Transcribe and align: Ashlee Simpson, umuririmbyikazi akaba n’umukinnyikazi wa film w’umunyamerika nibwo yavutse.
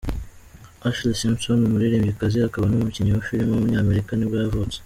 Ashlee 0.87 1.17
Simpson, 1.21 1.59
umuririmbyikazi 1.63 2.37
akaba 2.47 2.65
n’umukinnyikazi 2.67 3.19
wa 3.23 3.27
film 3.27 3.47
w’umunyamerika 3.51 4.11
nibwo 4.13 4.37
yavutse. 4.43 4.77